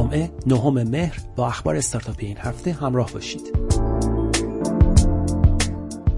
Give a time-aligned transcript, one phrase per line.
[0.00, 3.40] جمعه نهم مهر با اخبار استارتاپی این هفته همراه باشید.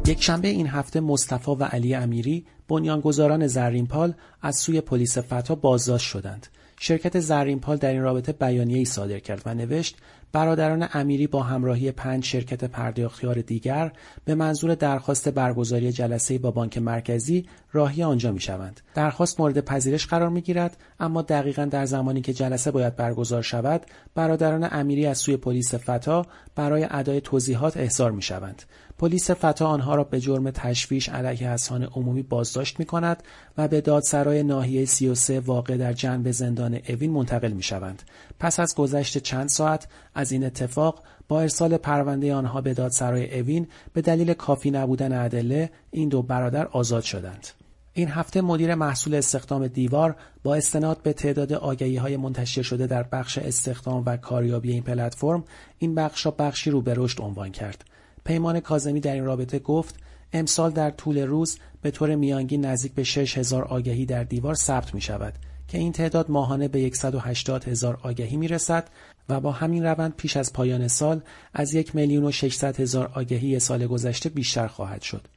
[0.07, 6.09] یک شنبه این هفته مصطفی و علی امیری بنیانگذاران زرینپال از سوی پلیس فتا بازداشت
[6.09, 6.47] شدند.
[6.81, 9.97] شرکت زرینپال در این رابطه بیانیه ای صادر کرد و نوشت
[10.33, 13.93] برادران امیری با همراهی پنج شرکت پرداختیار دیگر
[14.25, 18.81] به منظور درخواست برگزاری جلسه با بانک مرکزی راهی آنجا می شوند.
[18.95, 23.87] درخواست مورد پذیرش قرار می گیرد اما دقیقا در زمانی که جلسه باید برگزار شود
[24.15, 28.63] برادران امیری از سوی پلیس فتا برای ادای توضیحات احضار می شوند.
[28.99, 33.23] پلیس فتا آنها را به جرم تشویش علیه اسان عمومی بازداشت می کند
[33.59, 38.03] و به دادسرای ناحیه 33 واقع در جنب زندان اوین منتقل می شوند.
[38.41, 39.89] پس از گذشت چند ساعت
[40.23, 45.71] از این اتفاق با ارسال پرونده آنها به دادسرای اوین به دلیل کافی نبودن ادله
[45.91, 47.47] این دو برادر آزاد شدند.
[47.93, 53.03] این هفته مدیر محصول استخدام دیوار با استناد به تعداد آگهی های منتشر شده در
[53.03, 55.45] بخش استخدام و کاریابی این پلتفرم
[55.79, 57.85] این بخش را بخشی رو به رشد عنوان کرد.
[58.25, 59.95] پیمان کازمی در این رابطه گفت
[60.33, 64.95] امسال در طول روز به طور میانگین نزدیک به 6 هزار آگهی در دیوار ثبت
[64.95, 65.35] می شود
[65.69, 68.89] که این تعداد ماهانه به 180 هزار آگهی می رسد
[69.29, 71.21] و با همین روند پیش از پایان سال
[71.55, 75.29] از یک میلیون و 600 هزار آگهی سال گذشته بیشتر خواهد شد.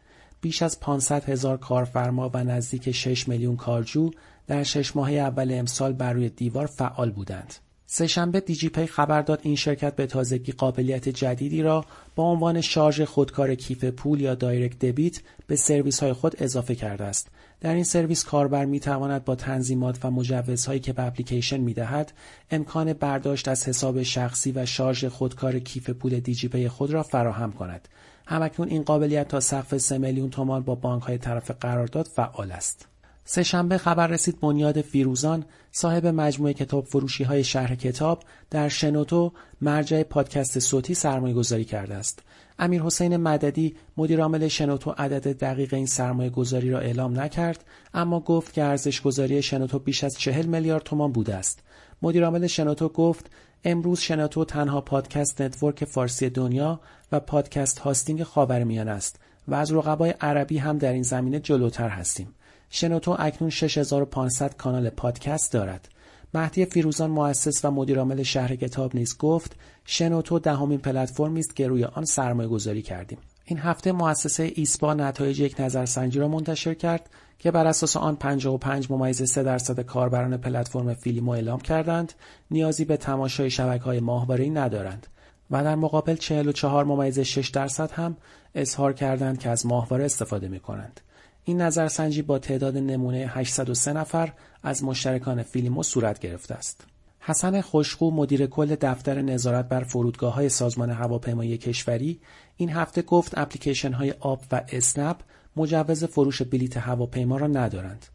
[0.42, 4.12] بیش از 500 هزار کارفرما و نزدیک 6 میلیون کارجو
[4.48, 7.54] در شش ماه اول امسال بر روی دیوار فعال بودند.
[7.88, 13.56] سهشنبه دیجیپی خبر داد این شرکت به تازگی قابلیت جدیدی را با عنوان شارژ خودکار
[13.56, 17.28] کیف پول یا direct debit به سرویس های خود اضافه کرده است.
[17.62, 22.14] در این سرویس کاربر می تواند با تنظیمات و مجوزهایی که به اپلیکیشن می دهد
[22.52, 27.88] امکان برداشت از حساب شخصی و شارژ خودکار کیف پول دیجیپی خود را فراهم کند.
[28.28, 32.88] همکنون این قابلیت تا سقف 3 میلیون تومان با بانک های طرف قرارداد فعال است.
[33.28, 39.32] سهشنبه خبر رسید بنیاد فیروزان صاحب مجموعه کتاب فروشی های شهر کتاب در شنوتو
[39.62, 42.20] مرجع پادکست صوتی سرمایه گذاری کرده است.
[42.60, 48.54] امیر حسین مددی مدیرعامل شنوتو عدد دقیق این سرمایه گذاری را اعلام نکرد اما گفت
[48.54, 51.60] که ارزش گذاری شنوتو بیش از چهل میلیارد تومان بوده است.
[52.02, 53.30] مدیرعامل شنوتو گفت
[53.64, 56.80] امروز شنوتو تنها podcast network فارسی دنیا
[57.12, 62.36] و podcast hosting خاورمیانه است و از رقبای عربی هم در این زمینه جلوتر هستیم.
[62.70, 65.90] شنوتو اکنون 6500 کانال پادکست دارد.
[66.34, 69.56] مهدی فیروزان مؤسس و مدیرعامل شهر کتاب نیز گفت
[69.86, 73.18] شنوتو دهمین پلتفرمی است که روی آن سرمایه گذاری کردیم.
[73.46, 77.10] این هفته مؤسسه ایسپا نتایج یک نظرسنجی را منتشر کرد
[77.40, 82.14] که بر اساس آن 55 ممیز 3 درصد کاربران پلتفرم فیلیمو اعلام کردند
[82.52, 85.08] نیازی به تماشای شبکه های ماهواره‌ای ندارند
[85.52, 88.18] و در مقابل 44 ممیز 6 درصد هم
[88.56, 91.02] اظهار کردند که از ماهواره استفاده می کنند.
[91.48, 94.34] این نظرسنجی با تعداد نمونه 803 نفر
[94.64, 96.86] از مشترکان فیلیمو صورت گرفته است.
[97.20, 102.20] حسن خوشخو مدیر کل دفتر نظارت بر فرودگاه های سازمان هواپیمایی کشوری
[102.58, 105.18] این هفته گفت اپلیکیشن های آب و اسنپ
[105.56, 108.06] مجوز فروش بلیت هواپیما را ندارند.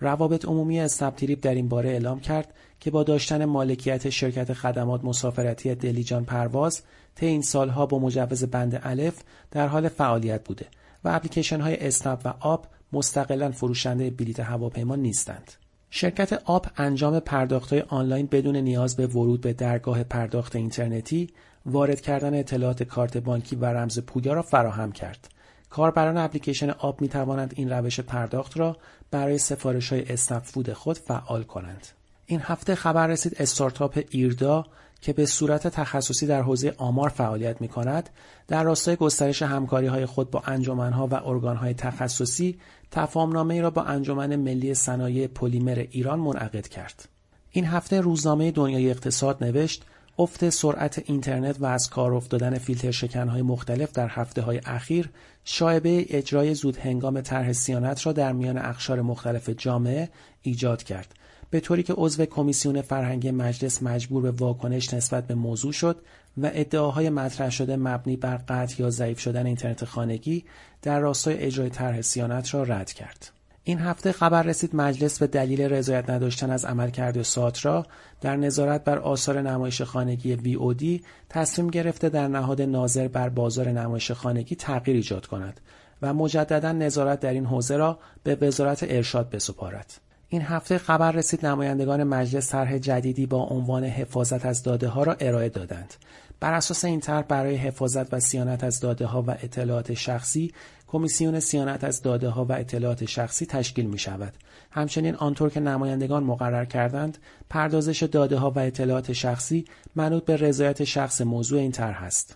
[0.00, 5.04] روابط عمومی اسنپ تریپ در این باره اعلام کرد که با داشتن مالکیت شرکت خدمات
[5.04, 6.82] مسافرتی دلیجان پرواز
[7.14, 10.66] طی این سالها با مجوز بند الف در حال فعالیت بوده
[11.04, 15.52] و اپلیکیشن های اسنپ و آب مستقلا فروشنده بلیت هواپیما نیستند.
[15.90, 21.30] شرکت آب انجام پرداختهای آنلاین بدون نیاز به ورود به درگاه پرداخت اینترنتی
[21.66, 25.28] وارد کردن اطلاعات کارت بانکی و رمز پویا را فراهم کرد.
[25.70, 28.76] کاربران اپلیکیشن آب می توانند این روش پرداخت را
[29.10, 31.86] برای سفارش های اسنپ فود خود فعال کنند.
[32.26, 34.66] این هفته خبر رسید استارتاپ ایردا
[35.00, 38.10] که به صورت تخصصی در حوزه آمار فعالیت می کند
[38.48, 42.58] در راستای گسترش همکاری های خود با انجمنها و ارگانهای تخصصی
[42.90, 47.08] تفاهمنامه ای را با انجمن ملی صنایع پلیمر ایران منعقد کرد.
[47.50, 49.84] این هفته روزنامه دنیای اقتصاد نوشت
[50.18, 55.10] افت سرعت اینترنت و از کار افتادن فیلتر شکنهای مختلف در هفته های اخیر
[55.44, 60.08] شایبه اجرای زود هنگام طرح سیانت را در میان اخشار مختلف جامعه
[60.42, 61.14] ایجاد کرد
[61.50, 65.96] به طوری که عضو کمیسیون فرهنگی مجلس مجبور به واکنش نسبت به موضوع شد
[66.36, 70.44] و ادعاهای مطرح شده مبنی بر قطع یا ضعیف شدن اینترنت خانگی
[70.82, 73.30] در راستای اجرای طرح سیانت را رد کرد.
[73.64, 77.86] این هفته خبر رسید مجلس به دلیل رضایت نداشتن از عملکرد ساترا
[78.20, 84.10] در نظارت بر آثار نمایش خانگی VOD تصمیم گرفته در نهاد ناظر بر بازار نمایش
[84.10, 85.60] خانگی تغییر ایجاد کند
[86.02, 90.00] و مجددا نظارت در این حوزه را به وزارت ارشاد بسپارد.
[90.32, 95.16] این هفته خبر رسید نمایندگان مجلس طرح جدیدی با عنوان حفاظت از داده ها را
[95.20, 95.94] ارائه دادند.
[96.40, 100.52] بر اساس این طرح برای حفاظت و سیانت از داده ها و اطلاعات شخصی
[100.86, 104.32] کمیسیون سیانت از داده ها و اطلاعات شخصی تشکیل می شود.
[104.70, 107.18] همچنین آنطور که نمایندگان مقرر کردند
[107.48, 112.34] پردازش داده ها و اطلاعات شخصی منوط به رضایت شخص موضوع این طرح است.